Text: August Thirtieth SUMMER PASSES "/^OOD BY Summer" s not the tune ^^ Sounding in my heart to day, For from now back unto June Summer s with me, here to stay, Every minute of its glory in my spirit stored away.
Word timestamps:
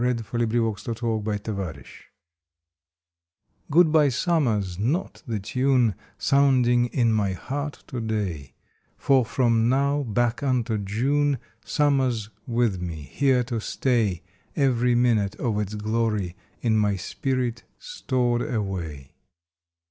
August 0.03 0.25
Thirtieth 0.31 0.79
SUMMER 0.97 1.21
PASSES 1.37 1.85
"/^OOD 3.69 3.91
BY 3.91 4.09
Summer" 4.09 4.57
s 4.57 4.79
not 4.79 5.21
the 5.27 5.39
tune 5.39 5.91
^^ 5.91 5.95
Sounding 6.17 6.87
in 6.87 7.13
my 7.13 7.33
heart 7.33 7.83
to 7.85 8.01
day, 8.01 8.55
For 8.97 9.23
from 9.23 9.69
now 9.69 10.01
back 10.01 10.41
unto 10.41 10.79
June 10.79 11.37
Summer 11.63 12.07
s 12.07 12.29
with 12.47 12.81
me, 12.81 13.03
here 13.13 13.43
to 13.43 13.61
stay, 13.61 14.23
Every 14.55 14.95
minute 14.95 15.35
of 15.35 15.59
its 15.59 15.75
glory 15.75 16.35
in 16.63 16.79
my 16.79 16.95
spirit 16.95 17.61
stored 17.77 18.41
away. 18.41 19.11